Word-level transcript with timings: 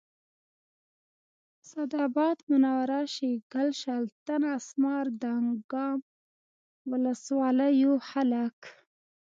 اسداباد 1.63 2.37
منوره 2.49 2.99
شیګل 3.15 3.69
شلتن 3.81 4.41
اسمار 4.57 5.05
دانګام 5.21 5.99
ولسوالیو 6.91 7.93
خلک 8.09 8.57